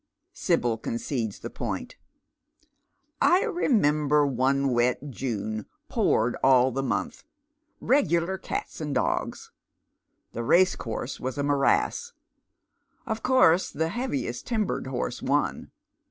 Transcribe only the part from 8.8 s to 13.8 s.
and dogs. The racecourse v/as a morass; of course